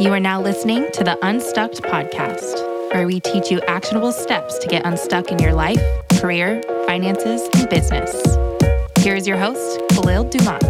[0.00, 4.68] You are now listening to the Unstuck podcast, where we teach you actionable steps to
[4.68, 5.82] get unstuck in your life,
[6.20, 8.14] career, finances, and business.
[9.00, 10.62] Here is your host, Kahlil Dumas.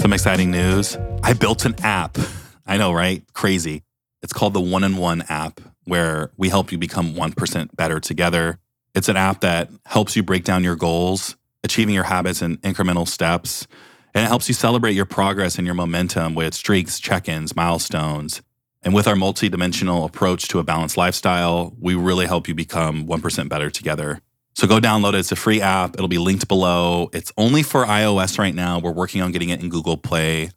[0.00, 0.98] Some exciting news.
[1.22, 2.18] I built an app.
[2.66, 3.22] I know, right?
[3.32, 3.84] Crazy.
[4.24, 8.58] It's called the One and One app, where we help you become 1% better together.
[8.94, 13.08] It's an app that helps you break down your goals, achieving your habits in incremental
[13.08, 13.66] steps,
[14.14, 18.42] and it helps you celebrate your progress and your momentum with streaks, check ins, milestones.
[18.82, 23.48] And with our multi-dimensional approach to a balanced lifestyle, we really help you become 1%
[23.48, 24.20] better together.
[24.54, 25.20] So go download it.
[25.20, 25.94] It's a free app.
[25.94, 27.10] It'll be linked below.
[27.12, 28.78] It's only for iOS right now.
[28.78, 30.50] We're working on getting it in Google Play.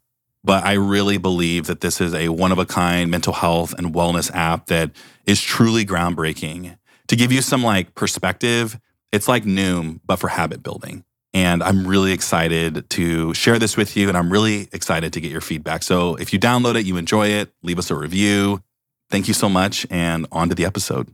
[0.43, 3.93] But I really believe that this is a one of a kind mental health and
[3.93, 4.91] wellness app that
[5.25, 6.77] is truly groundbreaking.
[7.07, 8.79] To give you some like perspective,
[9.11, 11.03] it's like Noom, but for habit building.
[11.33, 14.07] And I'm really excited to share this with you.
[14.07, 15.83] And I'm really excited to get your feedback.
[15.83, 18.63] So if you download it, you enjoy it, leave us a review.
[19.09, 19.85] Thank you so much.
[19.89, 21.13] And on to the episode.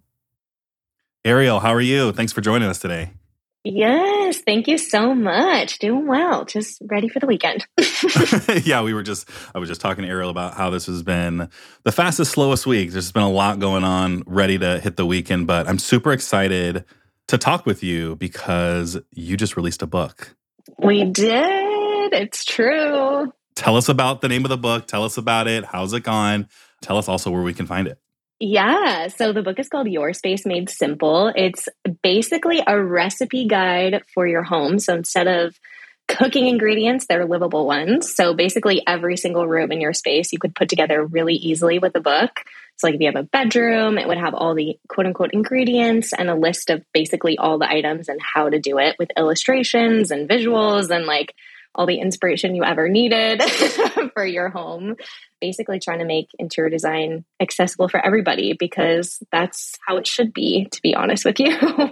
[1.26, 2.12] Ariel, how are you?
[2.12, 3.12] Thanks for joining us today.
[3.64, 5.80] Yes, thank you so much.
[5.80, 6.44] Doing well.
[6.44, 7.66] Just ready for the weekend.
[8.66, 11.50] yeah, we were just I was just talking to Ariel about how this has been
[11.84, 12.92] the fastest, slowest week.
[12.92, 16.84] There's been a lot going on, ready to hit the weekend, but I'm super excited
[17.30, 20.36] to talk with you because you just released a book.
[20.78, 22.14] We did.
[22.14, 23.32] It's true.
[23.56, 24.88] Tell us about the name of the book.
[24.88, 25.64] Tell us about it.
[25.64, 26.50] How's it gone?
[26.82, 27.98] Tell us also where we can find it.
[28.46, 29.08] Yeah.
[29.08, 31.32] So the book is called Your Space Made Simple.
[31.34, 31.70] It's
[32.02, 34.80] basically a recipe guide for your home.
[34.80, 35.58] So instead of
[36.10, 38.14] cooking ingredients, they're livable ones.
[38.14, 41.96] So basically, every single room in your space you could put together really easily with
[41.96, 42.32] a book.
[42.76, 46.12] So, like if you have a bedroom, it would have all the quote unquote ingredients
[46.12, 50.12] and a list of basically all the items and how to do it with illustrations
[50.12, 51.34] and visuals and like
[51.76, 53.42] all the inspiration you ever needed
[54.14, 54.96] for your home.
[55.44, 60.70] Basically, trying to make interior design accessible for everybody because that's how it should be,
[60.72, 61.54] to be honest with you.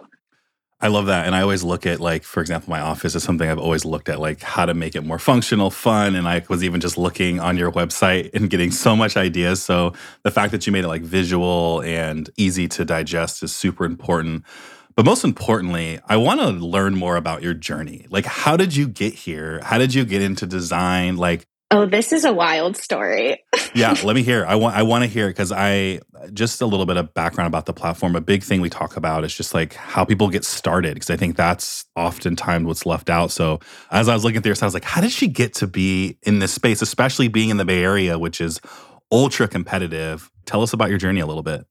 [0.79, 1.25] I love that.
[1.25, 4.07] And I always look at, like, for example, my office is something I've always looked
[4.07, 6.15] at, like how to make it more functional, fun.
[6.15, 9.61] And I was even just looking on your website and getting so much ideas.
[9.61, 9.91] So
[10.23, 14.45] the fact that you made it like visual and easy to digest is super important.
[14.95, 18.05] But most importantly, I want to learn more about your journey.
[18.09, 19.59] Like, how did you get here?
[19.63, 21.17] How did you get into design?
[21.17, 23.43] Like, oh, this is a wild story.
[23.73, 24.45] yeah, let me hear.
[24.45, 26.01] I want I want to hear because I
[26.33, 28.15] just a little bit of background about the platform.
[28.15, 31.15] A big thing we talk about is just like how people get started because I
[31.15, 33.31] think that's oftentimes what's left out.
[33.31, 35.67] So as I was looking through this, I was like, how did she get to
[35.67, 38.59] be in this space, especially being in the Bay Area, which is
[39.11, 40.29] ultra competitive?
[40.45, 41.65] Tell us about your journey a little bit.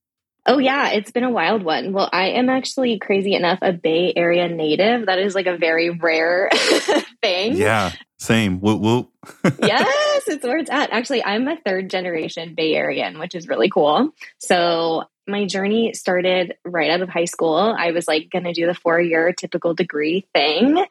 [0.47, 1.93] Oh, yeah, it's been a wild one.
[1.93, 5.07] Well, I am actually crazy enough a Bay Area native.
[5.07, 6.49] That is like a very rare
[7.23, 7.57] thing.
[7.57, 8.61] Yeah, same.
[8.61, 9.11] Whoop, whoop.
[9.63, 10.91] yes, it's where it's at.
[10.93, 14.11] Actually, I'm a third generation Bay Arean, which is really cool.
[14.39, 17.57] So, my journey started right out of high school.
[17.57, 20.85] I was like going to do the four year typical degree thing.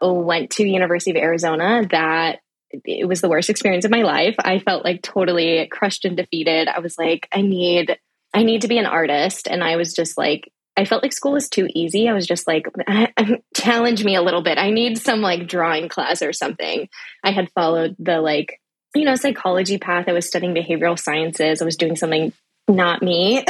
[0.00, 1.86] Went to University of Arizona.
[1.88, 2.40] That
[2.72, 4.34] it was the worst experience of my life.
[4.40, 6.66] I felt like totally crushed and defeated.
[6.66, 7.96] I was like, I need
[8.34, 9.46] I need to be an artist.
[9.46, 12.08] And I was just like, I felt like school was too easy.
[12.08, 12.66] I was just like,
[13.54, 14.58] challenge me a little bit.
[14.58, 16.88] I need some like drawing class or something.
[17.22, 18.60] I had followed the like,
[18.94, 20.06] you know, psychology path.
[20.08, 21.60] I was studying behavioral sciences.
[21.60, 22.32] I was doing something
[22.68, 23.44] not me.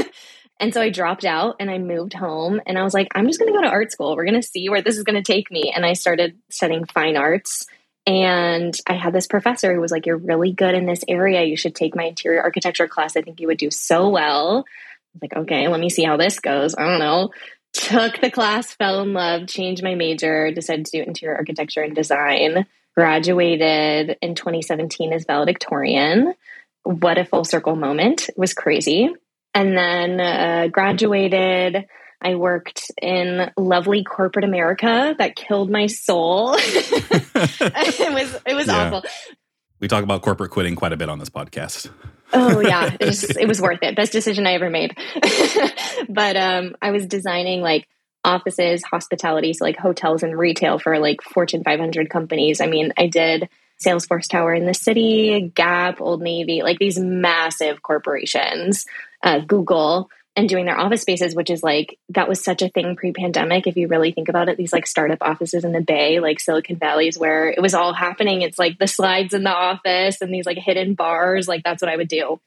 [0.60, 3.40] and so I dropped out and I moved home and I was like, I'm just
[3.40, 4.14] going to go to art school.
[4.14, 5.72] We're going to see where this is going to take me.
[5.74, 7.66] And I started studying fine arts
[8.06, 11.44] and I had this professor who was like, You're really good in this area.
[11.44, 13.16] You should take my interior architecture class.
[13.16, 14.64] I think you would do so well.
[15.20, 16.74] Like, Okay, let me see how this goes.
[16.74, 17.30] I don't know.
[17.72, 21.94] Took the class, fell in love, changed my major, decided to do interior architecture and
[21.94, 22.66] design.
[22.96, 26.34] Graduated in 2017 as valedictorian.
[26.82, 28.28] What a full circle moment.
[28.28, 29.08] It was crazy.
[29.54, 31.86] And then uh, graduated
[32.22, 36.54] I worked in lovely corporate America that killed my soul.
[36.58, 38.86] it was it was yeah.
[38.86, 39.04] awful.
[39.78, 41.90] We talk about corporate quitting quite a bit on this podcast.
[42.32, 43.96] Oh yeah, it was, it was worth it.
[43.96, 44.96] Best decision I ever made.
[46.08, 47.88] but um, I was designing like
[48.24, 52.60] offices, hospitality, so like hotels and retail for like Fortune 500 companies.
[52.60, 53.48] I mean, I did
[53.84, 58.84] Salesforce Tower in the city, Gap, Old Navy, like these massive corporations,
[59.22, 62.96] uh, Google and doing their office spaces, which is like that was such a thing
[62.96, 63.66] pre pandemic.
[63.66, 66.76] If you really think about it, these like startup offices in the Bay, like Silicon
[66.76, 68.42] Valley's where it was all happening.
[68.42, 71.46] It's like the slides in the office and these like hidden bars.
[71.46, 72.40] Like that's what I would do.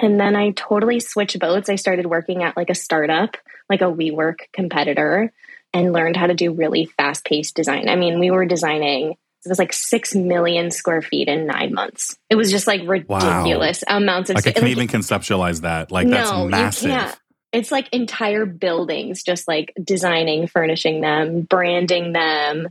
[0.00, 1.68] And then I totally switched boats.
[1.68, 3.36] I started working at like a startup,
[3.68, 5.32] like a WeWork competitor.
[5.72, 7.88] and learned how to do really fast paced design.
[7.88, 12.18] I mean, we were designing it was like six million square feet in nine months.
[12.28, 13.96] It was just like ridiculous wow.
[13.96, 14.34] amounts of.
[14.34, 15.90] Like I can't like, even conceptualize that.
[15.90, 16.90] Like no, that's massive.
[16.90, 17.19] You can't.
[17.52, 22.68] It's like entire buildings, just like designing, furnishing them, branding them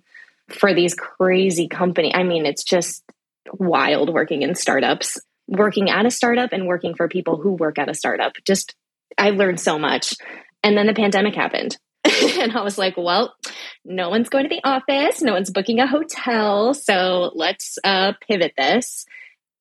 [0.48, 2.14] for these crazy company.
[2.14, 3.04] I mean, it's just
[3.54, 7.90] wild working in startups, working at a startup and working for people who work at
[7.90, 8.34] a startup.
[8.46, 8.76] Just
[9.18, 10.14] I learned so much.
[10.64, 11.78] And then the pandemic happened.
[12.06, 13.36] and I was like, well,
[13.84, 18.54] no one's going to the office, no one's booking a hotel, so let's uh, pivot
[18.58, 19.06] this.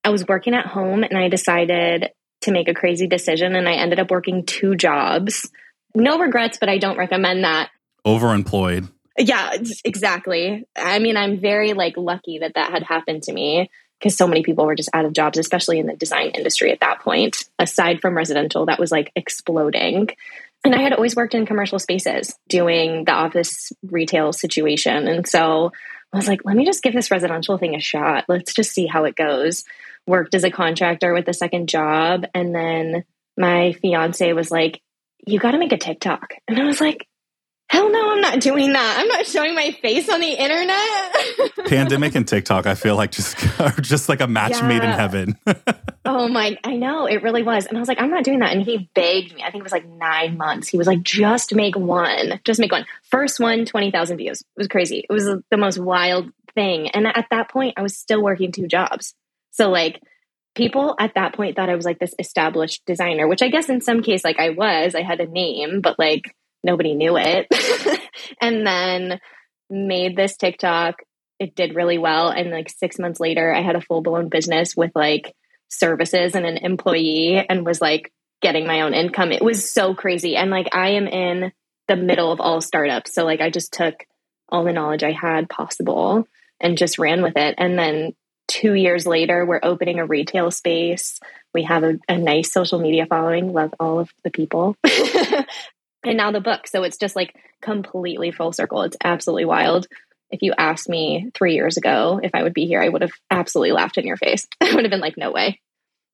[0.05, 2.11] I was working at home and I decided
[2.43, 5.51] to make a crazy decision, and I ended up working two jobs.
[5.95, 7.71] No regrets, but I don't recommend that.
[8.07, 8.89] Overemployed.
[9.19, 10.67] Yeah, exactly.
[10.77, 14.43] I mean, I'm very like lucky that that had happened to me because so many
[14.45, 17.45] people were just out of jobs, especially in the design industry at that point.
[17.59, 20.09] Aside from residential, that was like exploding.
[20.65, 25.09] And I had always worked in commercial spaces doing the office retail situation.
[25.09, 25.73] And so
[26.13, 28.25] I was like, let me just give this residential thing a shot.
[28.29, 29.65] Let's just see how it goes.
[30.09, 32.25] Worked as a contractor with a second job.
[32.35, 33.05] And then
[33.37, 34.81] my fiance was like,
[35.27, 36.35] you got to make a TikTok.
[36.49, 37.07] And I was like,
[37.71, 38.97] Hell no, I'm not doing that.
[38.99, 41.67] I'm not showing my face on the internet.
[41.69, 44.67] Pandemic and TikTok, I feel like just are just like a match yeah.
[44.67, 45.39] made in heaven.
[46.07, 47.67] oh my, I know it really was.
[47.67, 48.55] And I was like, I'm not doing that.
[48.55, 49.43] And he begged me.
[49.43, 50.69] I think it was like nine months.
[50.69, 52.87] He was like, just make one, just make one.
[53.11, 54.41] First one, 20,000 views.
[54.41, 55.05] It was crazy.
[55.07, 56.89] It was the most wild thing.
[56.89, 59.15] And at that point, I was still working two jobs.
[59.51, 60.01] So like,
[60.55, 63.81] people at that point thought I was like this established designer, which I guess in
[63.81, 66.35] some case, like I was, I had a name, but like
[66.65, 67.47] nobody knew it.
[68.41, 69.21] and then
[69.71, 70.97] made this TikTok.
[71.39, 72.31] It did really well.
[72.31, 75.35] And like six months later, I had a full blown business with like
[75.69, 78.13] services and an employee and was like
[78.43, 79.31] getting my own income.
[79.31, 80.37] It was so crazy.
[80.37, 81.53] And like I am in
[81.87, 83.15] the middle of all startups.
[83.15, 83.95] So like I just took
[84.49, 86.27] all the knowledge I had possible
[86.61, 87.55] and just ran with it.
[87.59, 88.15] And then
[88.49, 91.21] two years later, we're opening a retail space.
[91.55, 93.53] We have a, a nice social media following.
[93.53, 94.75] Love all of the people.
[96.05, 96.67] and now the book.
[96.67, 98.83] So it's just like completely full circle.
[98.83, 99.87] It's absolutely wild.
[100.31, 103.13] If you asked me three years ago if I would be here, I would have
[103.31, 104.47] absolutely laughed in your face.
[104.61, 105.61] I would have been like, no way.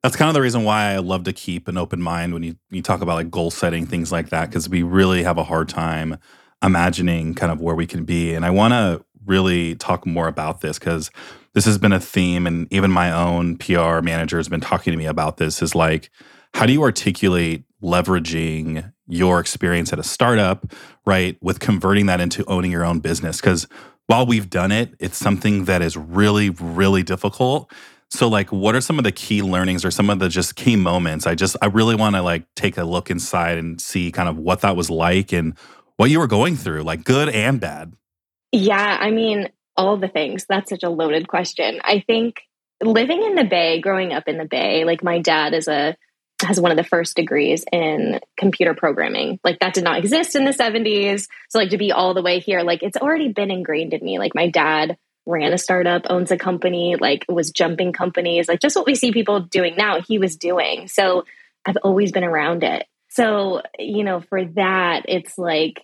[0.03, 2.57] That's kind of the reason why I love to keep an open mind when you,
[2.71, 5.69] you talk about like goal setting, things like that, because we really have a hard
[5.69, 6.19] time
[6.63, 8.35] imagining kind of where we can be.
[8.35, 11.11] And I want to really talk more about this because
[11.55, 14.97] this has been a theme, and even my own PR manager has been talking to
[14.97, 16.11] me about this is like,
[16.53, 20.67] how do you articulate leveraging your experience at a startup,
[21.07, 23.41] right, with converting that into owning your own business?
[23.41, 23.69] Because
[24.07, 27.73] while we've done it, it's something that is really, really difficult.
[28.11, 30.77] So, like, what are some of the key learnings or some of the just key
[30.77, 31.27] moments?
[31.27, 34.39] I just, I really want to like take a look inside and see kind of
[34.39, 35.57] what that was like and
[35.97, 37.95] what you were going through, like good and bad.
[38.55, 40.47] Yeah, I mean, all the things.
[40.49, 41.81] That's such a loaded question.
[41.83, 42.43] I think
[42.81, 45.97] living in the Bay, growing up in the Bay, like my dad is a
[46.43, 49.41] has one of the first degrees in computer programming.
[49.43, 51.27] Like that did not exist in the 70s.
[51.49, 54.19] So like to be all the way here, like it's already been ingrained in me.
[54.19, 58.77] Like my dad ran a startup, owns a company, like was jumping companies, like just
[58.77, 60.87] what we see people doing now, he was doing.
[60.87, 61.25] So
[61.67, 62.87] I've always been around it.
[63.09, 65.81] So, you know, for that, it's like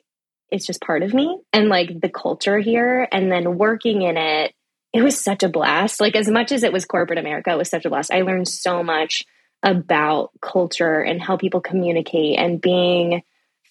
[0.50, 4.52] it's just part of me and like the culture here and then working in it,
[4.92, 6.00] it was such a blast.
[6.00, 8.12] Like as much as it was corporate America, it was such a blast.
[8.12, 9.24] I learned so much
[9.62, 13.22] about culture and how people communicate and being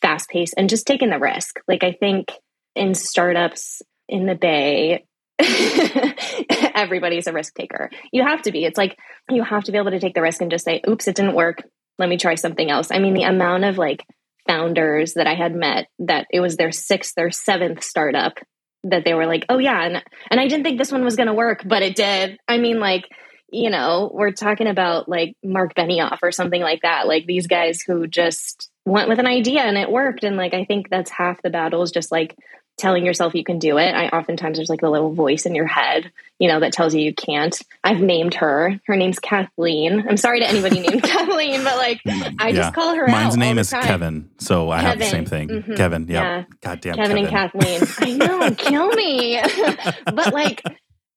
[0.02, 1.60] fast paced and just taking the risk.
[1.68, 2.32] Like, I think
[2.76, 5.06] in startups in the Bay,
[6.76, 7.90] everybody's a risk taker.
[8.12, 8.66] You have to be.
[8.66, 8.98] It's like
[9.30, 11.36] you have to be able to take the risk and just say, oops, it didn't
[11.36, 11.64] work.
[11.98, 12.92] Let me try something else.
[12.92, 14.06] I mean, the amount of like
[14.50, 18.40] founders that I had met that it was their sixth or seventh startup
[18.84, 21.34] that they were like, oh yeah, and and I didn't think this one was gonna
[21.34, 22.40] work, but it did.
[22.48, 23.08] I mean, like
[23.52, 27.82] you know, we're talking about like Mark Benioff or something like that, like these guys
[27.82, 30.24] who just went with an idea and it worked.
[30.24, 32.36] And like, I think that's half the battle is just like
[32.80, 33.94] telling yourself you can do it.
[33.94, 37.02] I oftentimes there's like a little voice in your head, you know, that tells you
[37.02, 37.60] you can't.
[37.84, 38.80] I've named her.
[38.88, 40.06] Her name's Kathleen.
[40.08, 42.52] I'm sorry to anybody named Kathleen, but like I yeah.
[42.52, 43.08] just call her.
[43.08, 43.84] Mine's name is time.
[43.84, 44.90] Kevin, so I Kevin.
[44.90, 45.50] have the same thing.
[45.50, 45.76] Mm-hmm.
[45.76, 46.08] Kevin.
[46.08, 46.24] Yep.
[46.24, 46.44] Yeah.
[46.62, 46.96] Goddamn.
[46.96, 47.82] Kevin, Kevin and Kathleen.
[48.22, 49.42] I know, kill me.
[50.06, 50.64] but like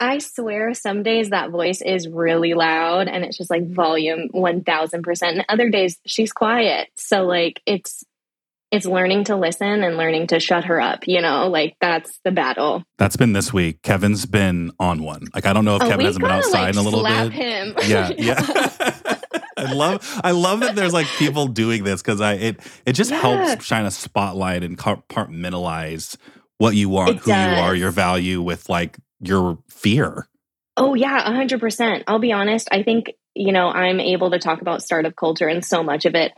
[0.03, 5.23] I swear some days that voice is really loud and it's just like volume 1000%.
[5.23, 6.89] And other days she's quiet.
[6.97, 8.05] So like it's
[8.73, 11.49] it's learning to listen and learning to shut her up, you know?
[11.49, 12.83] Like that's the battle.
[12.97, 13.83] That's been this week.
[13.83, 15.29] Kevin's been on one.
[15.35, 17.31] Like I don't know if oh, Kevin hasn't been outside like, in a little slap
[17.31, 17.33] bit.
[17.35, 17.75] him.
[17.87, 19.19] Yeah, yeah.
[19.59, 23.11] I love I love that there's like people doing this because I it it just
[23.11, 23.21] yeah.
[23.21, 26.17] helps shine a spotlight and compartmentalize
[26.59, 30.27] what you want, It who you are, your value with like your fear.
[30.77, 32.05] Oh yeah, a hundred percent.
[32.07, 32.69] I'll be honest.
[32.73, 36.15] I think you know I'm able to talk about startup culture and so much of
[36.15, 36.33] it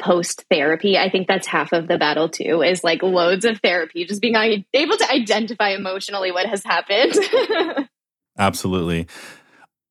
[0.00, 0.98] post therapy.
[0.98, 2.62] I think that's half of the battle too.
[2.62, 7.14] Is like loads of therapy, just being able to identify emotionally what has happened.
[8.38, 9.06] Absolutely.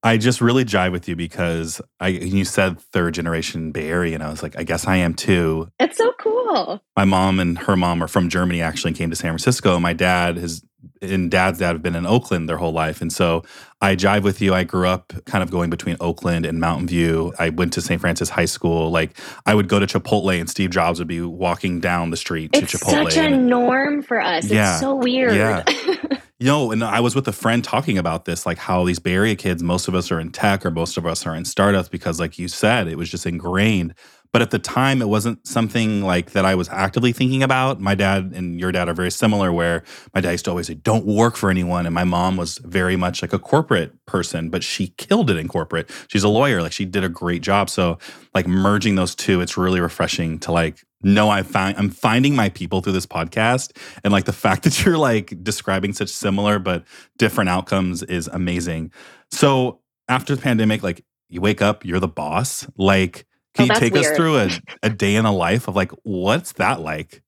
[0.01, 4.23] I just really jive with you because I you said third generation Bay Area, and
[4.23, 5.69] I was like, I guess I am too.
[5.79, 6.81] it's so cool.
[6.95, 9.79] My mom and her mom are from Germany, actually, and came to San Francisco.
[9.79, 10.63] My dad has
[11.01, 13.01] and dad's dad have been in Oakland their whole life.
[13.01, 13.43] And so
[13.81, 14.53] I jive with you.
[14.53, 17.33] I grew up kind of going between Oakland and Mountain View.
[17.39, 17.99] I went to St.
[18.01, 18.91] Francis High School.
[18.91, 22.51] Like I would go to Chipotle and Steve Jobs would be walking down the street
[22.53, 23.11] to It's Chipotle.
[23.11, 24.45] such a norm for us.
[24.49, 25.33] Yeah, It's so weird.
[25.35, 25.63] yeah.
[26.41, 29.11] You know, and I was with a friend talking about this, like how these Bay
[29.11, 31.89] Area kids, most of us are in tech or most of us are in startups
[31.89, 33.93] because, like you said, it was just ingrained.
[34.31, 37.79] But at the time, it wasn't something like that I was actively thinking about.
[37.79, 39.83] My dad and your dad are very similar, where
[40.13, 41.85] my dad used to always say, Don't work for anyone.
[41.85, 45.47] And my mom was very much like a corporate person, but she killed it in
[45.47, 45.89] corporate.
[46.07, 46.61] She's a lawyer.
[46.61, 47.69] Like she did a great job.
[47.69, 47.97] So,
[48.35, 52.49] like merging those two, it's really refreshing to like know I find I'm finding my
[52.49, 53.75] people through this podcast.
[54.03, 56.83] And like the fact that you're like describing such similar but
[57.17, 58.91] different outcomes is amazing.
[59.31, 62.67] So after the pandemic, like you wake up, you're the boss.
[62.75, 64.49] Like, can Oh, you take us through a,
[64.83, 67.23] a day in a life of like what's that like?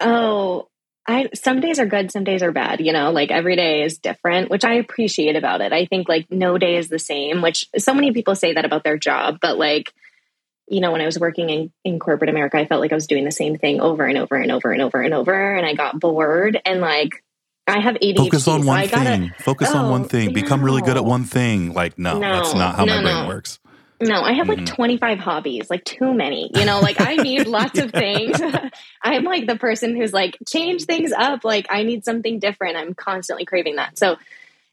[0.00, 0.68] Oh,
[1.06, 3.98] I some days are good, some days are bad, you know, like every day is
[3.98, 5.72] different, which I appreciate about it.
[5.72, 8.84] I think like no day is the same, which so many people say that about
[8.84, 9.92] their job, but like
[10.68, 13.06] you know, when I was working in, in corporate America, I felt like I was
[13.06, 15.54] doing the same thing over and over and over and over and over.
[15.54, 16.60] And I got bored.
[16.64, 17.22] And like,
[17.68, 18.16] I have ADHD.
[18.16, 19.32] Focus on so one I gotta, thing.
[19.38, 20.32] Focus on one Oh, thing.
[20.32, 21.72] Become really good at one thing.
[21.72, 23.28] Like, no, that's not how my brain no.
[23.28, 23.60] works.
[24.00, 24.66] No, I have like Mhm.
[24.66, 26.50] 25 hobbies, like too many.
[26.54, 28.38] You know, like I need lots of things.
[29.02, 31.44] I'm like the person who's like, change things up.
[31.44, 32.76] Like I need something different.
[32.76, 33.98] I'm constantly craving that.
[33.98, 34.16] So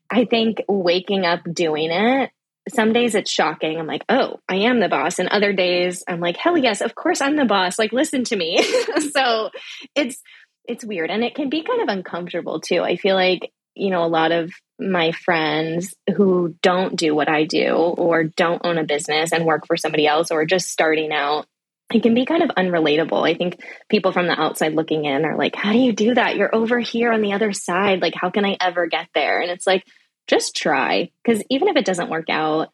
[0.10, 2.32] I think waking up doing it,
[2.70, 3.80] some days it's shocking.
[3.80, 5.20] I'm like, oh, I am the boss.
[5.20, 7.80] And other days I'm like, hell yes, of course I'm the boss.
[7.80, 8.62] Like, listen to me.
[9.12, 9.50] so
[9.96, 10.22] it's,
[10.66, 11.12] it's weird.
[11.12, 12.82] And it can be kind of uncomfortable too.
[12.82, 17.46] I feel like, you know, a lot of my friends who don't do what I
[17.46, 21.48] do or don't own a business and work for somebody else or just starting out,
[21.94, 23.28] it can be kind of unrelatable.
[23.28, 26.36] I think people from the outside looking in are like, how do you do that?
[26.36, 28.02] You're over here on the other side.
[28.02, 29.42] Like, how can I ever get there?
[29.42, 29.84] And it's like,
[30.28, 31.12] just try.
[31.24, 32.70] Because even if it doesn't work out,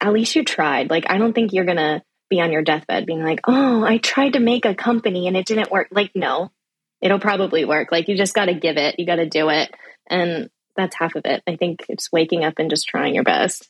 [0.00, 0.90] at least you tried.
[0.90, 3.98] Like, I don't think you're going to be on your deathbed being like, oh, I
[3.98, 5.88] tried to make a company and it didn't work.
[5.90, 6.50] Like, no,
[7.00, 7.92] it'll probably work.
[7.92, 9.70] Like, you just got to give it, you got to do it.
[10.08, 11.42] And that's half of it.
[11.46, 13.68] I think it's waking up and just trying your best.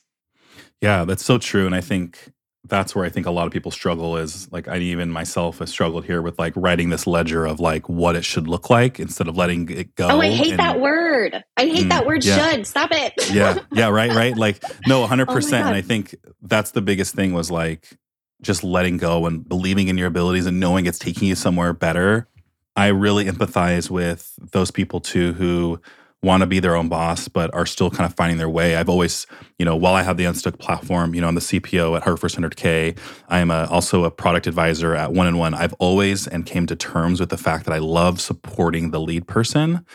[0.81, 1.65] Yeah, that's so true.
[1.65, 2.31] And I think
[2.65, 5.67] that's where I think a lot of people struggle is like I even myself have
[5.67, 9.27] struggled here with like writing this ledger of like what it should look like instead
[9.27, 10.07] of letting it go.
[10.09, 11.43] Oh, I hate and- that word.
[11.57, 12.51] I hate Mm, that word yeah.
[12.53, 12.67] should.
[12.67, 13.13] Stop it.
[13.33, 14.35] yeah, yeah, right, right.
[14.37, 15.67] Like no, hundred Oh my percent.
[15.67, 17.89] And I think that's the biggest thing was like
[18.41, 22.27] just letting go and believing in your abilities and knowing it's taking you somewhere better.
[22.77, 25.81] I really empathize with those people too who
[26.23, 28.75] want to be their own boss but are still kind of finding their way.
[28.75, 29.27] I've always,
[29.59, 32.31] you know, while I have the Unstuck platform, you know, I'm the CPO at Hartford
[32.31, 32.97] 100K.
[33.29, 35.53] I am a, also a product advisor at One and One.
[35.53, 39.27] I've always and came to terms with the fact that I love supporting the lead
[39.27, 39.85] person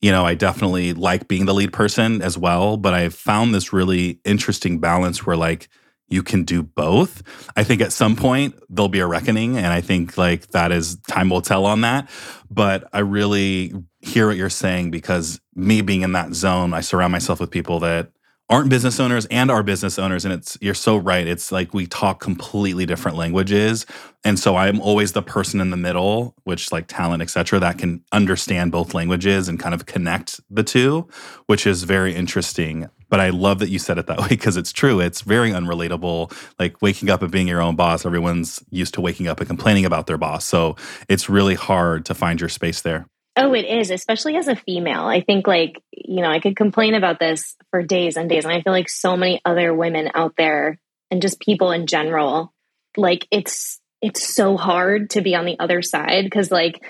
[0.00, 3.72] you know, I definitely like being the lead person as well, but I've found this
[3.72, 5.68] really interesting balance where like
[6.08, 7.22] you can do both.
[7.56, 10.96] I think at some point there'll be a reckoning, and I think like that is
[11.08, 12.08] time will tell on that.
[12.50, 17.12] But I really hear what you're saying because me being in that zone, I surround
[17.12, 18.10] myself with people that
[18.50, 21.26] aren't business owners and are business owners and it's you're so right.
[21.26, 23.84] It's like we talk completely different languages.
[24.24, 28.02] And so i'm always the person in the middle which like talent etc that can
[28.12, 31.08] understand both languages and kind of connect the two
[31.46, 32.88] which is very interesting.
[33.10, 35.00] But i love that you said it that way because it's true.
[35.00, 36.32] It's very unrelatable.
[36.58, 39.84] Like waking up and being your own boss everyone's used to waking up and complaining
[39.84, 40.44] about their boss.
[40.44, 40.76] So
[41.08, 43.06] it's really hard to find your space there
[43.40, 45.04] Oh, it is, especially as a female.
[45.04, 48.44] I think, like, you know, I could complain about this for days and days.
[48.44, 52.52] And I feel like so many other women out there and just people in general,
[52.96, 56.82] like, it's, it's so hard to be on the other side because, like,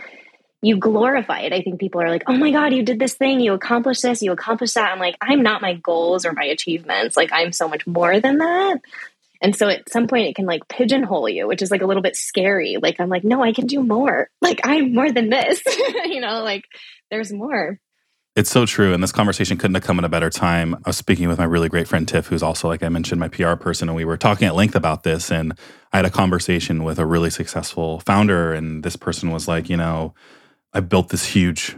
[0.62, 1.52] you glorify it.
[1.52, 4.22] I think people are like, oh my God, you did this thing, you accomplished this,
[4.22, 4.90] you accomplished that.
[4.90, 7.14] I'm like, I'm not my goals or my achievements.
[7.14, 8.80] Like, I'm so much more than that.
[9.40, 12.02] And so at some point it can like pigeonhole you, which is like a little
[12.02, 12.76] bit scary.
[12.80, 14.30] Like I'm like, no, I can do more.
[14.40, 15.62] Like I'm more than this.
[16.06, 16.64] you know, like
[17.10, 17.78] there's more.
[18.38, 18.94] It's so true.
[18.94, 20.76] And this conversation couldn't have come at a better time.
[20.76, 23.26] I was speaking with my really great friend Tiff, who's also, like I mentioned, my
[23.26, 25.32] PR person, and we were talking at length about this.
[25.32, 25.58] And
[25.92, 29.76] I had a conversation with a really successful founder, and this person was like, you
[29.76, 30.14] know,
[30.72, 31.76] I built this huge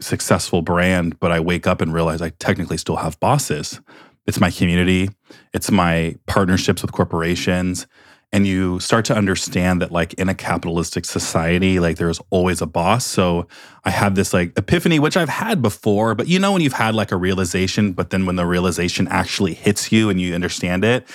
[0.00, 3.80] successful brand, but I wake up and realize I technically still have bosses.
[4.26, 5.10] It's my community,
[5.52, 7.86] it's my partnerships with corporations.
[8.34, 12.66] And you start to understand that, like, in a capitalistic society, like, there's always a
[12.66, 13.04] boss.
[13.04, 13.46] So
[13.84, 16.94] I had this, like, epiphany, which I've had before, but you know, when you've had,
[16.94, 21.06] like, a realization, but then when the realization actually hits you and you understand it,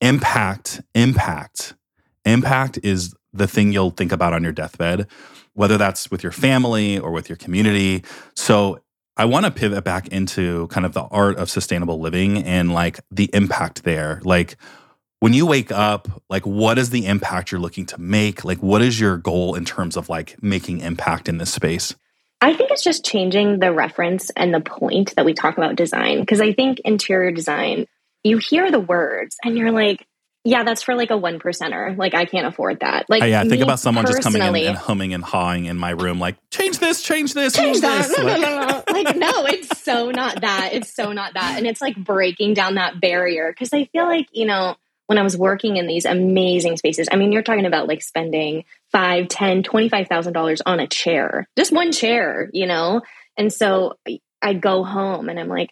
[0.00, 1.74] impact, impact,
[2.24, 5.06] impact is the thing you'll think about on your deathbed,
[5.54, 8.02] whether that's with your family or with your community.
[8.34, 8.81] So
[9.16, 13.00] I want to pivot back into kind of the art of sustainable living and like
[13.10, 14.20] the impact there.
[14.24, 14.56] Like
[15.20, 18.44] when you wake up, like what is the impact you're looking to make?
[18.44, 21.94] Like what is your goal in terms of like making impact in this space?
[22.40, 26.20] I think it's just changing the reference and the point that we talk about design.
[26.20, 27.86] Because I think interior design,
[28.24, 30.04] you hear the words and you're like,
[30.44, 31.96] yeah, that's for like a one percenter.
[31.96, 33.06] Like I can't afford that.
[33.08, 35.90] Like uh, yeah, think about someone just coming in and humming and hawing in my
[35.90, 38.08] room, like change this, change this, change that.
[38.08, 38.18] This.
[38.22, 38.84] No, like, no, no, no.
[38.92, 40.70] like no, it's so not that.
[40.72, 44.26] It's so not that, and it's like breaking down that barrier because I feel like
[44.32, 47.08] you know when I was working in these amazing spaces.
[47.12, 51.46] I mean, you're talking about like spending five, ten, twenty-five thousand dollars on a chair,
[51.56, 53.02] just one chair, you know.
[53.36, 53.94] And so
[54.42, 55.70] I go home and I'm like,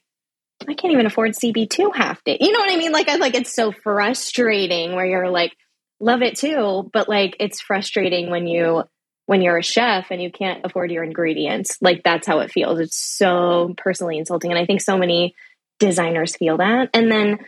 [0.69, 2.39] I can't even afford CB2 half day.
[2.41, 2.93] You know what I mean?
[2.93, 5.57] Like, I like it's so frustrating where you're like,
[6.01, 8.85] love it too, but like it's frustrating when you
[9.27, 11.79] when you're a chef and you can't afford your ingredients.
[11.81, 12.81] Like that's how it feels.
[12.81, 14.51] It's so personally insulting.
[14.51, 15.37] And I think so many
[15.79, 16.91] designers feel that.
[16.95, 17.39] And then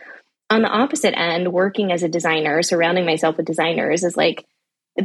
[0.49, 4.45] on the opposite end, working as a designer, surrounding myself with designers is like,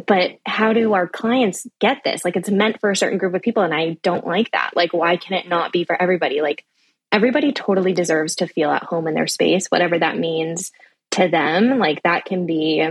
[0.07, 2.25] but how do our clients get this?
[2.25, 4.77] Like it's meant for a certain group of people and I don't like that.
[4.77, 6.43] Like why can it not be for everybody?
[6.43, 6.65] Like
[7.13, 10.73] everybody totally deserves to feel at home in their space, whatever that means
[11.13, 11.79] to them.
[11.79, 12.87] Like that can be,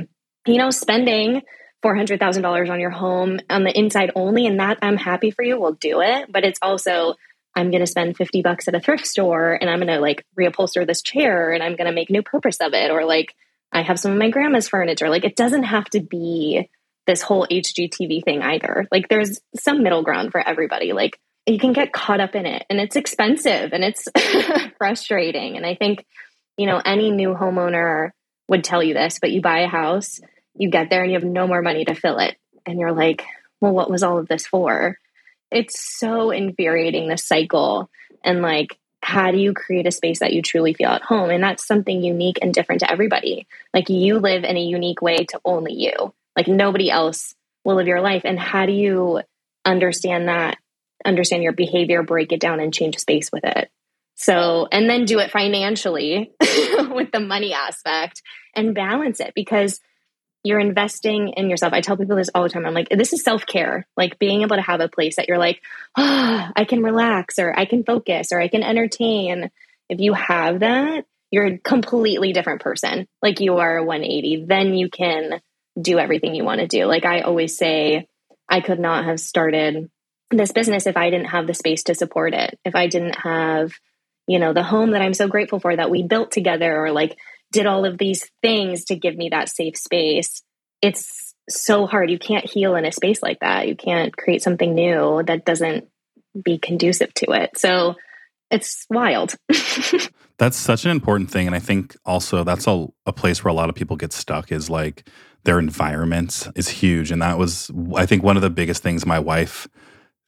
[0.45, 1.41] you know, spending
[1.83, 4.47] $400,000 on your home on the inside only.
[4.47, 6.31] And that I'm happy for you, we'll do it.
[6.31, 7.15] But it's also,
[7.55, 10.25] I'm going to spend 50 bucks at a thrift store and I'm going to like
[10.39, 12.91] reupholster this chair and I'm going to make new purpose of it.
[12.91, 13.35] Or like,
[13.71, 15.09] I have some of my grandma's furniture.
[15.09, 16.69] Like, it doesn't have to be
[17.05, 18.87] this whole HGTV thing either.
[18.91, 20.93] Like, there's some middle ground for everybody.
[20.93, 24.07] Like, you can get caught up in it and it's expensive and it's
[24.77, 25.55] frustrating.
[25.55, 26.05] And I think,
[26.57, 28.11] you know, any new homeowner
[28.49, 30.19] would tell you this, but you buy a house,
[30.55, 32.35] you get there and you have no more money to fill it.
[32.65, 33.23] And you're like,
[33.61, 34.97] well, what was all of this for?
[35.49, 37.89] It's so infuriating, the cycle.
[38.23, 41.29] And like, how do you create a space that you truly feel at home?
[41.29, 43.47] And that's something unique and different to everybody.
[43.73, 47.33] Like, you live in a unique way to only you, like, nobody else
[47.63, 48.23] will live your life.
[48.25, 49.21] And how do you
[49.63, 50.57] understand that
[51.05, 53.69] understand your behavior, break it down, and change space with it.
[54.15, 56.31] So, and then do it financially
[56.91, 58.23] with the money aspect
[58.55, 59.79] and balance it because
[60.43, 61.73] you're investing in yourself.
[61.73, 62.65] I tell people this all the time.
[62.65, 65.37] I'm like, this is self care, like being able to have a place that you're
[65.37, 65.61] like,
[65.97, 69.51] oh, I can relax or I can focus or I can entertain.
[69.89, 73.07] If you have that, you're a completely different person.
[73.21, 74.45] Like you are a 180.
[74.47, 75.41] Then you can
[75.79, 76.85] do everything you want to do.
[76.85, 78.07] Like I always say,
[78.49, 79.89] I could not have started
[80.31, 83.73] this business if I didn't have the space to support it, if I didn't have,
[84.27, 87.17] you know, the home that I'm so grateful for that we built together or like
[87.51, 90.43] did all of these things to give me that safe space.
[90.81, 92.11] It's so hard.
[92.11, 93.67] You can't heal in a space like that.
[93.67, 95.87] You can't create something new that doesn't
[96.43, 97.57] be conducive to it.
[97.57, 97.95] So
[98.51, 99.35] it's wild.
[100.37, 101.47] that's such an important thing.
[101.47, 104.51] And I think also that's a, a place where a lot of people get stuck
[104.51, 105.09] is like
[105.43, 107.11] their environment is huge.
[107.11, 109.67] And that was, I think, one of the biggest things my wife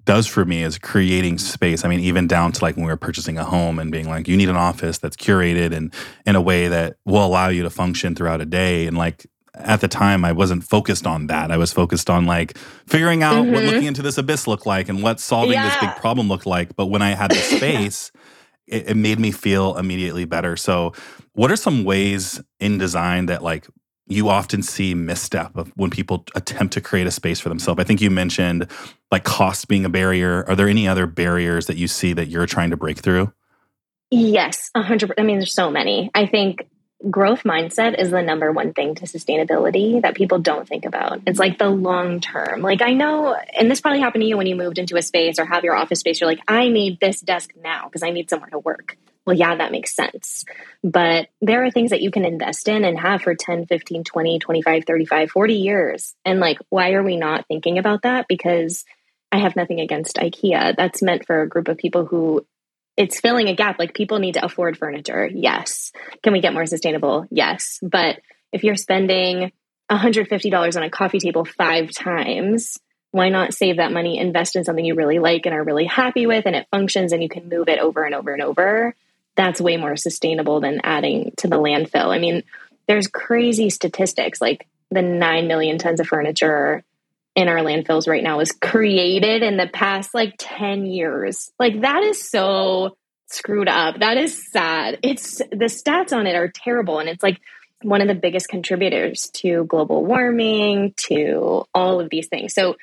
[0.10, 1.86] does for me is creating space.
[1.86, 4.28] I mean, even down to like when we were purchasing a home and being like,
[4.28, 5.93] you need an office that's curated and
[6.26, 8.88] in a way that will allow you to function throughout a day.
[8.88, 11.52] And like at the time, I wasn't focused on that.
[11.52, 13.54] I was focused on like figuring out mm-hmm.
[13.54, 15.69] what looking into this abyss looked like and what solving yeah.
[15.69, 16.76] this big problem looked like.
[16.76, 18.12] But when I had the space,
[18.65, 20.58] it, it made me feel immediately better.
[20.58, 20.91] So,
[21.34, 23.67] what are some ways in design that like
[24.10, 27.80] you often see misstep of when people attempt to create a space for themselves.
[27.80, 28.67] I think you mentioned
[29.12, 30.43] like cost being a barrier.
[30.48, 33.32] Are there any other barriers that you see that you're trying to break through?
[34.12, 36.10] Yes, 100 I mean there's so many.
[36.15, 36.67] I think
[37.10, 41.22] growth mindset is the number one thing to sustainability that people don't think about.
[41.26, 42.62] It's like the long term.
[42.62, 45.39] Like I know, and this probably happened to you when you moved into a space
[45.39, 46.19] or have your office space.
[46.19, 49.56] You're like, I need this desk now because I need somewhere to work well, yeah,
[49.56, 50.46] that makes sense.
[50.84, 54.40] But there are things that you can invest in and have for 10, 15, 20,
[54.40, 56.16] 25, 35, 40 years.
[56.26, 58.28] And like, why are we not thinking about that?
[58.28, 58.86] Because
[59.32, 60.76] I have nothing against IKEA.
[60.76, 62.46] That's meant for a group of people who
[62.98, 63.78] it's filling a gap.
[63.78, 65.30] Like, people need to afford furniture.
[65.32, 65.92] Yes.
[66.24, 67.28] Can we get more sustainable?
[67.30, 67.80] Yes.
[67.82, 68.20] But
[68.52, 69.52] if you're spending
[69.92, 72.80] $150 on a coffee table five times,
[73.12, 76.26] why not save that money, invest in something you really like and are really happy
[76.26, 78.96] with, and it functions and you can move it over and over and over?
[79.39, 82.08] That's way more sustainable than adding to the landfill.
[82.08, 82.43] I mean,
[82.89, 86.84] there's crazy statistics like the 9 million tons of furniture
[87.38, 91.54] in our landfills right now was created in the past like 10 years.
[91.58, 92.97] Like that is so
[93.28, 94.02] screwed up.
[94.02, 94.99] That is sad.
[95.04, 97.39] It's the stats on it are terrible and it's like
[97.82, 102.54] one of the biggest contributors to global warming, to all of these things.
[102.54, 102.75] So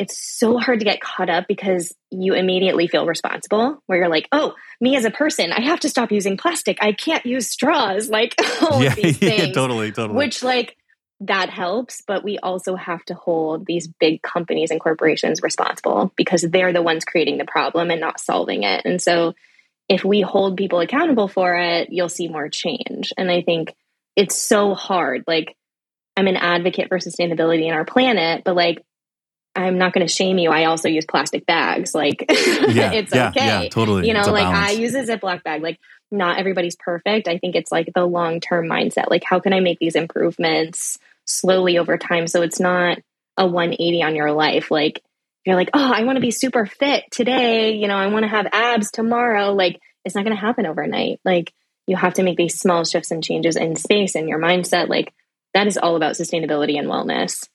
[0.00, 4.26] it's so hard to get caught up because you immediately feel responsible where you're like,
[4.32, 6.78] oh, me as a person, I have to stop using plastic.
[6.80, 8.08] I can't use straws.
[8.08, 9.48] Like all yeah, these things.
[9.48, 10.16] Yeah, totally, totally.
[10.16, 10.78] Which like
[11.20, 16.40] that helps, but we also have to hold these big companies and corporations responsible because
[16.40, 18.86] they're the ones creating the problem and not solving it.
[18.86, 19.34] And so
[19.86, 23.12] if we hold people accountable for it, you'll see more change.
[23.18, 23.76] And I think
[24.16, 25.24] it's so hard.
[25.26, 25.58] Like,
[26.16, 28.82] I'm an advocate for sustainability in our planet, but like,
[29.54, 30.50] I'm not going to shame you.
[30.50, 31.94] I also use plastic bags.
[31.94, 33.64] Like, yeah, it's yeah, okay.
[33.64, 34.06] Yeah, totally.
[34.06, 34.70] You know, like balance.
[34.70, 35.62] I use a Ziploc bag.
[35.62, 35.78] Like,
[36.10, 37.28] not everybody's perfect.
[37.28, 39.10] I think it's like the long term mindset.
[39.10, 42.98] Like, how can I make these improvements slowly over time so it's not
[43.36, 44.70] a 180 on your life?
[44.70, 45.02] Like,
[45.44, 47.72] you're like, oh, I want to be super fit today.
[47.72, 49.52] You know, I want to have abs tomorrow.
[49.52, 51.20] Like, it's not going to happen overnight.
[51.24, 51.52] Like,
[51.86, 54.88] you have to make these small shifts and changes in space and your mindset.
[54.88, 55.12] Like,
[55.54, 57.48] that is all about sustainability and wellness.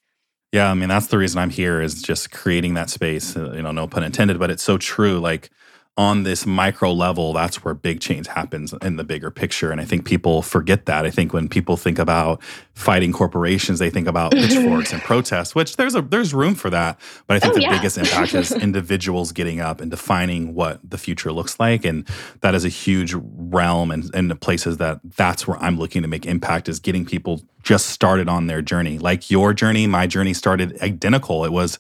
[0.56, 3.36] Yeah, I mean that's the reason I'm here is just creating that space.
[3.36, 5.20] Uh, you know, no pun intended, but it's so true.
[5.20, 5.50] Like
[5.98, 9.72] on this micro level, that's where big change happens in the bigger picture.
[9.72, 11.06] And I think people forget that.
[11.06, 15.78] I think when people think about fighting corporations, they think about pitchforks and protests, which
[15.78, 17.00] there's a there's room for that.
[17.28, 17.78] But I think oh, the yeah.
[17.78, 21.86] biggest impact is individuals getting up and defining what the future looks like.
[21.86, 22.06] And
[22.42, 26.10] that is a huge realm and, and the places that that's where I'm looking to
[26.10, 29.00] make impact is getting people just started on their journey.
[29.00, 31.46] Like your journey, my journey started identical.
[31.46, 31.80] It was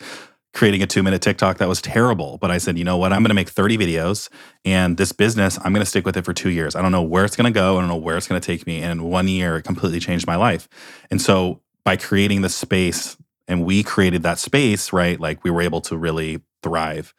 [0.55, 2.39] creating a two minute TikTok that was terrible.
[2.39, 3.13] But I said, you know what?
[3.13, 4.29] I'm going to make 30 videos
[4.63, 6.75] and this business, I'm going to stick with it for two years.
[6.75, 7.77] I don't know where it's going to go.
[7.77, 8.81] I don't know where it's going to take me.
[8.81, 10.67] And in one year, it completely changed my life.
[11.11, 15.19] And so by creating the space, and we created that space, right?
[15.19, 17.13] Like we were able to really thrive.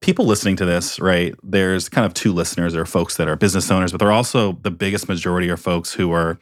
[0.00, 1.34] People listening to this, right?
[1.42, 2.74] There's kind of two listeners.
[2.74, 6.12] Are folks that are business owners, but they're also the biggest majority are folks who
[6.12, 6.38] are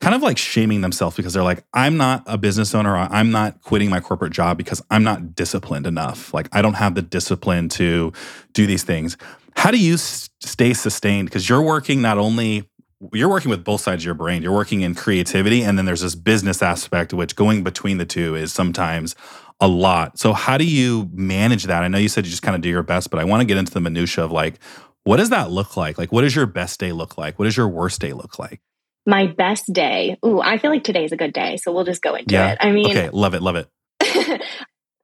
[0.00, 2.96] kind of like shaming themselves because they're like, I'm not a business owner.
[2.96, 6.34] I'm not quitting my corporate job because I'm not disciplined enough.
[6.34, 8.12] Like, I don't have the discipline to
[8.52, 9.16] do these things.
[9.56, 11.28] How do you stay sustained?
[11.28, 12.68] Because you're working not only
[13.12, 14.42] you're working with both sides of your brain.
[14.42, 18.34] You're working in creativity, and then there's this business aspect, which going between the two
[18.34, 19.14] is sometimes
[19.60, 20.18] a lot.
[20.18, 21.82] So, how do you manage that?
[21.82, 23.44] I know you said you just kind of do your best, but I want to
[23.44, 24.58] get into the minutia of like,
[25.04, 25.98] what does that look like?
[25.98, 27.38] Like, what does your best day look like?
[27.38, 28.60] What does your worst day look like?
[29.06, 30.18] My best day.
[30.24, 32.52] Ooh, I feel like today's a good day, so we'll just go into yeah.
[32.52, 32.58] it.
[32.60, 34.42] I mean, okay, love it, love it.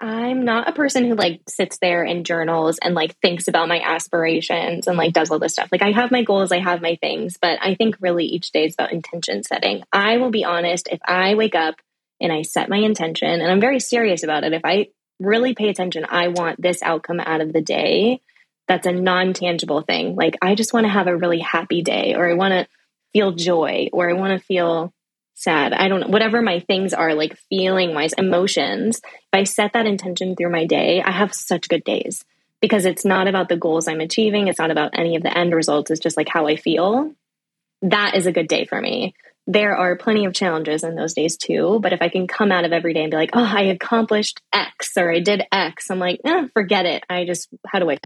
[0.00, 3.78] I'm not a person who like sits there and journals and like thinks about my
[3.78, 5.68] aspirations and like does all this stuff.
[5.70, 8.64] Like I have my goals, I have my things, but I think really each day
[8.64, 9.84] is about intention setting.
[9.92, 11.76] I will be honest, if I wake up
[12.20, 14.88] and I set my intention and I'm very serious about it, if I
[15.20, 18.20] really pay attention, I want this outcome out of the day.
[18.66, 20.16] That's a non tangible thing.
[20.16, 22.66] Like I just want to have a really happy day or I want to
[23.12, 24.92] feel joy or I want to feel
[25.34, 25.72] sad.
[25.72, 29.00] I don't know, whatever my things are, like feeling wise, emotions.
[29.04, 32.24] If I set that intention through my day, I have such good days
[32.60, 34.48] because it's not about the goals I'm achieving.
[34.48, 35.90] It's not about any of the end results.
[35.90, 37.12] It's just like how I feel.
[37.82, 39.14] That is a good day for me.
[39.48, 41.80] There are plenty of challenges in those days too.
[41.82, 44.40] But if I can come out of every day and be like, oh, I accomplished
[44.52, 47.02] X or I did X, I'm like, eh, forget it.
[47.10, 47.98] I just, how do I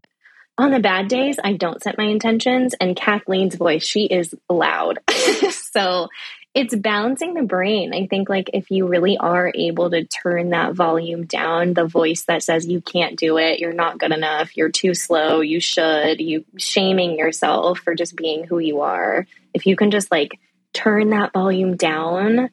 [0.58, 2.74] on the bad days, I don't set my intentions.
[2.80, 4.98] And Kathleen's voice, she is loud.
[5.50, 6.08] so
[6.54, 7.92] it's balancing the brain.
[7.94, 12.24] I think, like, if you really are able to turn that volume down, the voice
[12.24, 16.18] that says you can't do it, you're not good enough, you're too slow, you should,
[16.18, 19.26] you shaming yourself for just being who you are.
[19.52, 20.40] If you can just like
[20.72, 22.48] turn that volume down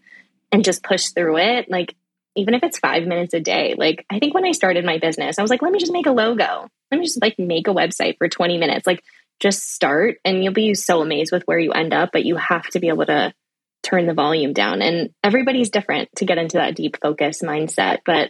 [0.51, 1.95] and just push through it, like,
[2.35, 5.37] even if it's five minutes a day, like, I think when I started my business,
[5.37, 7.73] I was like, let me just make a logo let me just like make a
[7.73, 8.85] website for 20 minutes.
[8.85, 9.03] Like
[9.39, 12.67] just start and you'll be so amazed with where you end up, but you have
[12.67, 13.33] to be able to
[13.81, 14.81] turn the volume down.
[14.83, 18.29] And everybody's different to get into that deep focus mindset, but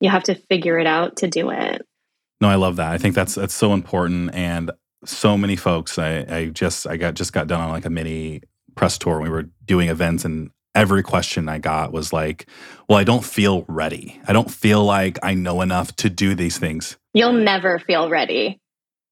[0.00, 1.82] you have to figure it out to do it.
[2.40, 2.92] No, I love that.
[2.92, 4.70] I think that's that's so important and
[5.04, 8.42] so many folks I, I just I got just got done on like a mini
[8.76, 9.20] press tour.
[9.20, 12.46] We were doing events and every question I got was like,
[12.88, 14.20] well, I don't feel ready.
[14.28, 16.96] I don't feel like I know enough to do these things.
[17.14, 18.60] You'll never feel ready.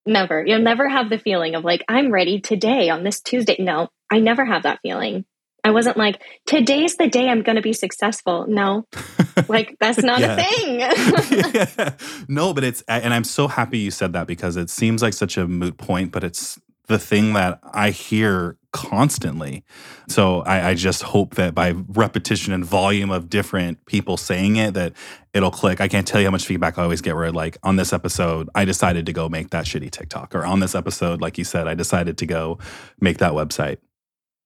[0.06, 0.44] Never.
[0.44, 3.56] You'll never have the feeling of like, I'm ready today on this Tuesday.
[3.58, 5.24] No, I never have that feeling.
[5.66, 8.44] I wasn't like, today's the day I'm going to be successful.
[8.46, 8.84] No,
[9.48, 10.80] like that's not a thing.
[11.54, 11.94] yeah.
[12.28, 15.38] No, but it's, and I'm so happy you said that because it seems like such
[15.38, 19.62] a moot point, but it's the thing that I hear constantly.
[20.08, 24.74] So I, I, just hope that by repetition and volume of different people saying it,
[24.74, 24.94] that
[25.32, 25.80] it'll click.
[25.80, 28.50] I can't tell you how much feedback I always get where like on this episode,
[28.52, 30.34] I decided to go make that shitty TikTok.
[30.34, 32.58] Or on this episode, like you said, I decided to go
[33.00, 33.78] make that website.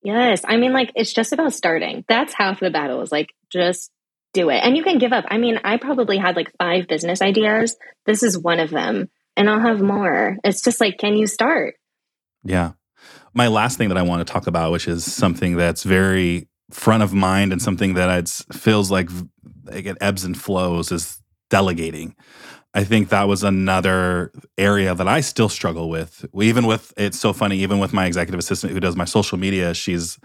[0.02, 0.42] Yes.
[0.46, 2.04] I mean, like it's just about starting.
[2.06, 3.90] That's half the battle is like just
[4.34, 4.60] do it.
[4.62, 5.24] And you can give up.
[5.28, 7.76] I mean, I probably had like five business ideas.
[8.04, 9.08] This is one of them.
[9.38, 10.36] And I'll have more.
[10.44, 11.76] It's just like, can you start?
[12.44, 12.72] Yeah.
[13.34, 17.02] My last thing that I want to talk about, which is something that's very front
[17.02, 19.08] of mind and something that it feels like
[19.72, 22.14] it ebbs and flows, is delegating.
[22.74, 26.26] I think that was another area that I still struggle with.
[26.40, 29.74] Even with it's so funny, even with my executive assistant who does my social media,
[29.74, 30.18] she's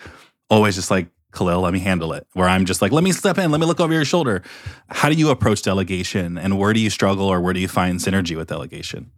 [0.50, 2.28] always just like, Kahlil, let me handle it.
[2.34, 4.44] Where I'm just like, let me step in, let me look over your shoulder.
[4.89, 8.00] How do you approach delegation and where do you struggle or where do you find
[8.00, 9.12] synergy with delegation?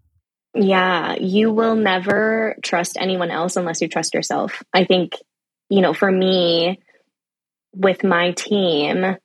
[0.55, 4.63] Yeah, you will never trust anyone else unless you trust yourself.
[4.73, 5.13] I think,
[5.69, 6.79] you know, for me,
[7.75, 9.17] with my team,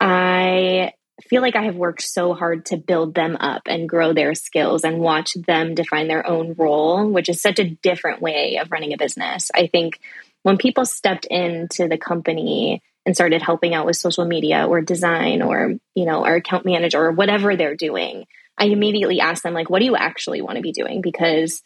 [0.00, 0.92] I
[1.28, 4.82] feel like I have worked so hard to build them up and grow their skills
[4.84, 8.94] and watch them define their own role, which is such a different way of running
[8.94, 9.50] a business.
[9.54, 10.00] I think
[10.44, 15.42] when people stepped into the company and started helping out with social media or design
[15.42, 18.24] or, you know, our account manager or whatever they're doing,
[18.60, 21.00] I immediately ask them, like, what do you actually want to be doing?
[21.00, 21.62] Because,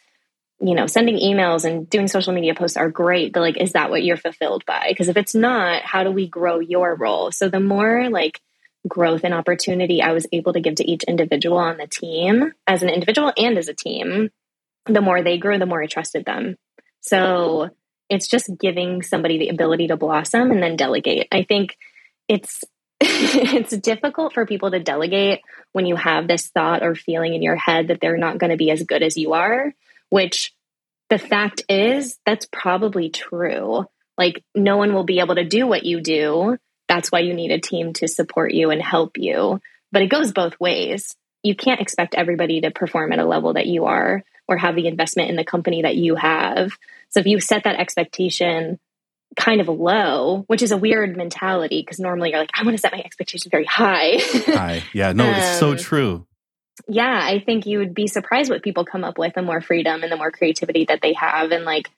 [0.61, 3.89] you know, sending emails and doing social media posts are great, but like, is that
[3.89, 4.85] what you're fulfilled by?
[4.87, 7.31] Because if it's not, how do we grow your role?
[7.31, 8.39] So the more like
[8.87, 12.81] growth and opportunity I was able to give to each individual on the team, as
[12.81, 14.29] an individual and as a team,
[14.85, 16.55] the more they grew, the more I trusted them.
[17.01, 17.71] So
[18.09, 21.27] it's just giving somebody the ability to blossom and then delegate.
[21.31, 21.75] I think
[22.27, 22.63] it's
[23.01, 25.41] it's difficult for people to delegate
[25.73, 28.57] when you have this thought or feeling in your head that they're not going to
[28.57, 29.73] be as good as you are,
[30.09, 30.53] which
[31.09, 33.85] the fact is that's probably true.
[34.17, 36.57] Like no one will be able to do what you do.
[36.87, 39.59] That's why you need a team to support you and help you.
[39.91, 41.15] But it goes both ways.
[41.43, 44.87] You can't expect everybody to perform at a level that you are or have the
[44.87, 46.71] investment in the company that you have.
[47.09, 48.79] So if you set that expectation
[49.35, 52.81] kind of low, which is a weird mentality because normally you're like, I want to
[52.81, 54.15] set my expectations very high.
[54.19, 54.83] high.
[54.93, 56.27] Yeah, no, um, it's so um, true.
[56.87, 60.03] Yeah, I think you would be surprised what people come up with the more freedom
[60.03, 61.51] and the more creativity that they have.
[61.51, 61.89] And like,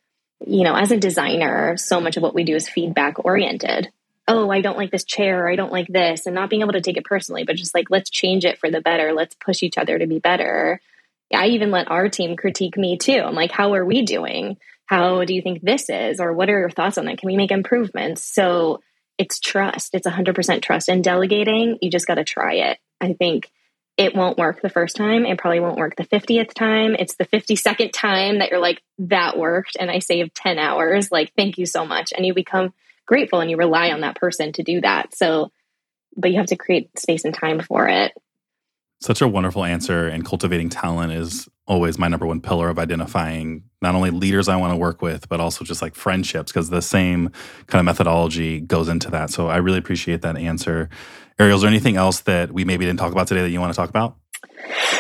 [0.46, 3.90] you know, as a designer, so much of what we do is feedback oriented.
[4.28, 6.74] Oh, I don't like this chair, or I don't like this, and not being able
[6.74, 9.14] to take it personally, but just like, let's change it for the better.
[9.14, 10.82] Let's push each other to be better.
[11.34, 13.20] I even let our team critique me too.
[13.20, 14.58] I'm like, how are we doing?
[14.88, 17.18] How do you think this is or what are your thoughts on that?
[17.20, 18.24] Can we make improvements?
[18.24, 18.82] So
[19.18, 19.94] it's trust.
[19.94, 20.90] It's 100% trust.
[20.90, 22.80] And delegating you just got to try it.
[23.00, 23.52] I think
[23.98, 25.26] it won't work the first time.
[25.26, 26.96] It probably won't work the 50th time.
[26.98, 31.12] It's the 52nd time that you're like that worked and i saved 10 hours.
[31.12, 32.14] Like thank you so much.
[32.16, 32.74] And you become
[33.06, 35.16] grateful and you rely on that person to do that.
[35.16, 35.52] So
[36.16, 38.14] but you have to create space and time for it.
[39.02, 43.64] Such a wonderful answer and cultivating talent is always my number one pillar of identifying
[43.82, 46.82] not only leaders I want to work with, but also just like friendships, because the
[46.82, 47.32] same
[47.68, 49.30] kind of methodology goes into that.
[49.30, 50.90] So I really appreciate that answer.
[51.38, 53.74] Ariel, is there anything else that we maybe didn't talk about today that you want
[53.74, 54.16] to talk about?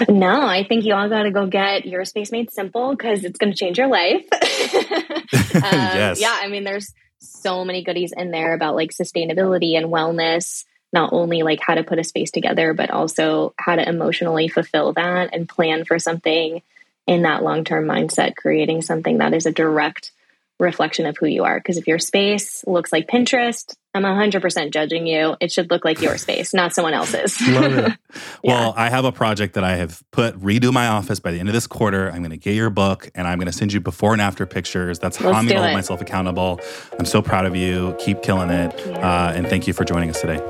[0.08, 3.39] No, I think you all got to go get your space made simple because it's
[3.39, 4.25] going to change your life.
[4.32, 6.21] um, yes.
[6.21, 11.13] Yeah, I mean, there's so many goodies in there about like sustainability and wellness not
[11.13, 15.34] only like how to put a space together, but also how to emotionally fulfill that
[15.34, 16.62] and plan for something
[17.06, 20.12] in that long term mindset, creating something that is a direct
[20.60, 21.60] reflection of who you are.
[21.60, 25.36] Because if your space looks like Pinterest, I'm 100% judging you.
[25.39, 27.39] It should look like your space, not someone else's.
[27.47, 27.93] Love it.
[28.43, 28.60] yeah.
[28.62, 31.50] Well, I have a project that I have put redo my office by the end
[31.50, 32.10] of this quarter.
[32.10, 34.45] I'm going to get your book and I'm going to send you before and after
[34.45, 35.00] pictures.
[35.00, 36.60] That's how Let's I'm going to hold myself accountable.
[36.97, 37.95] I'm so proud of you.
[38.00, 38.73] Keep killing it.
[38.86, 38.97] Yeah.
[38.97, 40.41] Uh, and thank you for joining us today.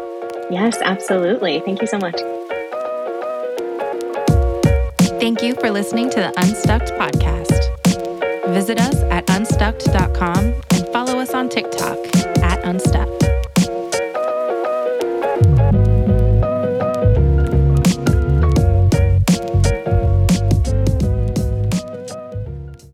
[0.50, 1.60] Yes, absolutely.
[1.60, 2.16] Thank you so much.
[5.20, 7.48] Thank you for listening to the Unstucked podcast.
[8.54, 11.98] Visit us at unstucked.com and follow us on TikTok
[12.44, 13.17] at Unstuck.